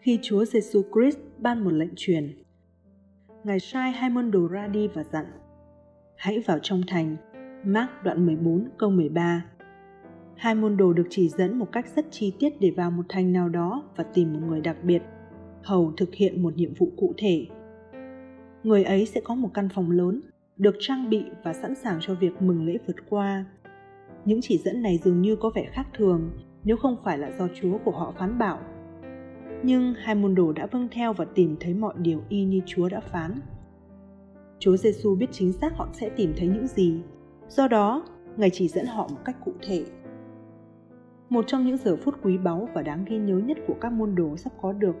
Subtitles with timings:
[0.00, 2.36] khi Chúa Giêsu Christ ban một lệnh truyền.
[3.44, 5.24] Ngài sai hai môn đồ ra đi và dặn
[6.16, 7.16] Hãy vào trong thành
[7.64, 9.44] Mark đoạn 14 câu 13
[10.36, 13.32] Hai môn đồ được chỉ dẫn một cách rất chi tiết để vào một thành
[13.32, 15.02] nào đó và tìm một người đặc biệt,
[15.62, 17.46] hầu thực hiện một nhiệm vụ cụ thể.
[18.62, 20.20] Người ấy sẽ có một căn phòng lớn,
[20.56, 23.44] được trang bị và sẵn sàng cho việc mừng lễ vượt qua.
[24.24, 26.30] Những chỉ dẫn này dường như có vẻ khác thường
[26.64, 28.58] nếu không phải là do Chúa của họ phán bảo.
[29.62, 32.88] Nhưng hai môn đồ đã vâng theo và tìm thấy mọi điều y như Chúa
[32.88, 33.40] đã phán.
[34.58, 37.00] Chúa Giêsu biết chính xác họ sẽ tìm thấy những gì.
[37.48, 38.04] Do đó,
[38.36, 39.84] Ngài chỉ dẫn họ một cách cụ thể.
[41.28, 44.14] Một trong những giờ phút quý báu và đáng ghi nhớ nhất của các môn
[44.14, 44.96] đồ sắp có được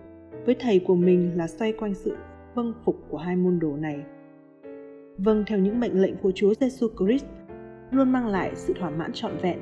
[0.46, 2.16] với thầy của mình là xoay quanh sự
[2.54, 4.02] vâng phục của hai môn đồ này.
[5.18, 7.24] Vâng theo những mệnh lệnh của Chúa Giêsu Christ
[7.90, 9.58] luôn mang lại sự thỏa mãn trọn vẹn.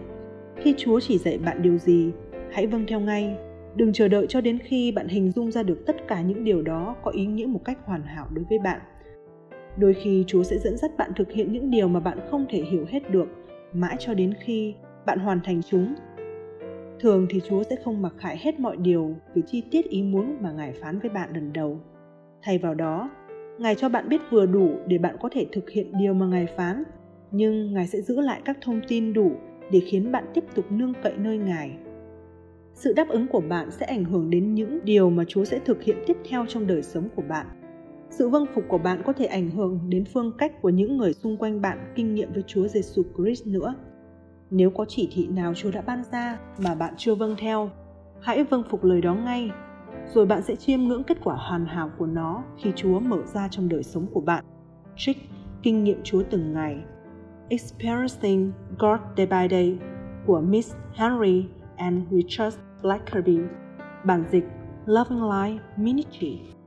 [0.57, 2.13] Khi Chúa chỉ dạy bạn điều gì,
[2.53, 3.37] hãy vâng theo ngay.
[3.77, 6.63] Đừng chờ đợi cho đến khi bạn hình dung ra được tất cả những điều
[6.63, 8.81] đó có ý nghĩa một cách hoàn hảo đối với bạn.
[9.77, 12.63] Đôi khi Chúa sẽ dẫn dắt bạn thực hiện những điều mà bạn không thể
[12.63, 13.27] hiểu hết được,
[13.73, 14.75] mãi cho đến khi
[15.07, 15.95] bạn hoàn thành chúng.
[17.01, 20.37] Thường thì Chúa sẽ không mặc khải hết mọi điều về chi tiết ý muốn
[20.41, 21.81] mà Ngài phán với bạn lần đầu.
[22.43, 23.11] Thay vào đó,
[23.59, 26.47] Ngài cho bạn biết vừa đủ để bạn có thể thực hiện điều mà Ngài
[26.47, 26.85] phán
[27.31, 29.33] nhưng Ngài sẽ giữ lại các thông tin đủ
[29.71, 31.71] để khiến bạn tiếp tục nương cậy nơi Ngài.
[32.79, 35.83] Sự đáp ứng của bạn sẽ ảnh hưởng đến những điều mà Chúa sẽ thực
[35.83, 37.47] hiện tiếp theo trong đời sống của bạn.
[38.11, 41.13] Sự vâng phục của bạn có thể ảnh hưởng đến phương cách của những người
[41.13, 43.75] xung quanh bạn kinh nghiệm với Chúa Giêsu Christ nữa.
[44.51, 47.71] Nếu có chỉ thị nào Chúa đã ban ra mà bạn chưa vâng theo,
[48.21, 49.51] hãy vâng phục lời đó ngay,
[50.15, 53.49] rồi bạn sẽ chiêm ngưỡng kết quả hoàn hảo của nó khi Chúa mở ra
[53.51, 54.45] trong đời sống của bạn.
[54.97, 55.19] Trích
[55.63, 56.77] Kinh nghiệm Chúa từng ngày
[57.49, 59.79] Experiencing God Day by Day
[60.27, 61.47] của Miss Henry
[61.79, 63.39] and Richard Blackerby,
[64.05, 64.45] bản dịch
[64.87, 66.58] Loving Life Ministry.